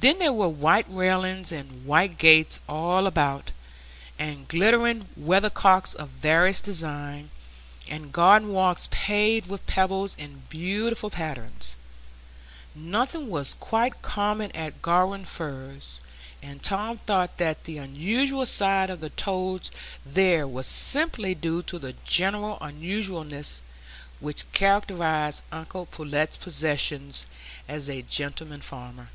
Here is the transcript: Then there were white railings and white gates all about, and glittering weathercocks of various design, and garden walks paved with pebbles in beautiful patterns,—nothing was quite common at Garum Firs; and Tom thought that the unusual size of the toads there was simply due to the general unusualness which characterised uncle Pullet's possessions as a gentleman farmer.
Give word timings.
Then 0.00 0.18
there 0.20 0.32
were 0.32 0.48
white 0.48 0.86
railings 0.88 1.50
and 1.52 1.84
white 1.84 2.16
gates 2.16 2.58
all 2.66 3.06
about, 3.06 3.52
and 4.18 4.48
glittering 4.48 5.06
weathercocks 5.14 5.92
of 5.92 6.08
various 6.08 6.62
design, 6.62 7.28
and 7.86 8.10
garden 8.10 8.48
walks 8.50 8.88
paved 8.90 9.50
with 9.50 9.66
pebbles 9.66 10.14
in 10.18 10.44
beautiful 10.48 11.10
patterns,—nothing 11.10 13.28
was 13.28 13.52
quite 13.60 14.00
common 14.00 14.50
at 14.56 14.80
Garum 14.80 15.26
Firs; 15.26 16.00
and 16.42 16.62
Tom 16.62 16.96
thought 16.96 17.36
that 17.36 17.64
the 17.64 17.76
unusual 17.76 18.46
size 18.46 18.88
of 18.88 19.00
the 19.00 19.10
toads 19.10 19.70
there 20.06 20.48
was 20.48 20.66
simply 20.66 21.34
due 21.34 21.60
to 21.64 21.78
the 21.78 21.92
general 22.06 22.56
unusualness 22.62 23.60
which 24.18 24.50
characterised 24.52 25.42
uncle 25.52 25.84
Pullet's 25.84 26.38
possessions 26.38 27.26
as 27.68 27.90
a 27.90 28.00
gentleman 28.00 28.62
farmer. 28.62 29.08